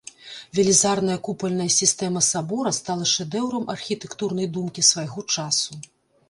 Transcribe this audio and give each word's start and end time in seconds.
Велізарная 0.59 1.17
купальная 1.27 1.67
сістэма 1.75 2.23
сабора 2.31 2.71
стала 2.79 3.05
шэдэўрам 3.11 3.69
архітэктурнай 3.75 4.51
думкі 4.57 4.81
свайго 4.91 5.21
часу. 5.37 5.71